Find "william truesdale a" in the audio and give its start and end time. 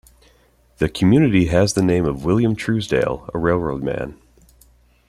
2.25-3.37